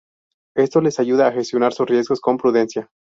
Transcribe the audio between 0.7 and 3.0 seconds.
les ayuda a gestionar sus riesgos con prudencia.